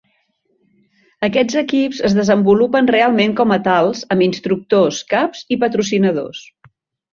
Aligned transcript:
Aquests 1.27 1.57
equips 1.61 1.99
es 2.09 2.15
desenvolupen 2.19 2.89
realment 2.95 3.37
com 3.41 3.55
a 3.57 3.59
tals 3.69 4.03
amb 4.17 4.27
instructors, 4.31 5.05
caps 5.15 5.47
i 5.55 5.61
patrocinadors. 5.67 6.45